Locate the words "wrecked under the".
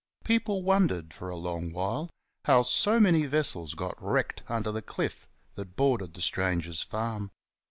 4.03-4.81